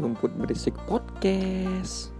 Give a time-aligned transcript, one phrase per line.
[0.00, 2.15] Rumput Berisik Podcast.